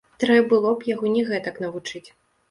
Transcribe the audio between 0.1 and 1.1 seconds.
Трэ было б